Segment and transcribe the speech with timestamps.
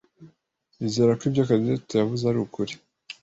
[0.79, 2.73] yizera ko ibyo Cadette yavuze ari ukuri.